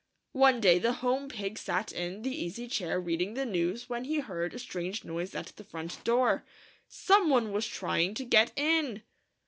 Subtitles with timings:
[0.33, 4.17] One day the home Pig sat in the easy chair reading the news when he
[4.17, 6.43] heard a strange noise at the front door.
[6.87, 9.03] Some one was trying to get in